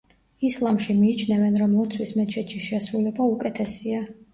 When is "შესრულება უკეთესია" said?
2.73-4.07